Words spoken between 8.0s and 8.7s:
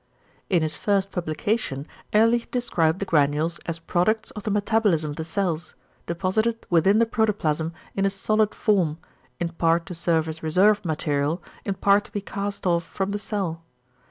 a solid